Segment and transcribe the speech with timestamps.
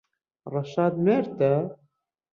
[0.51, 1.53] ڕەشاد مێردتە؟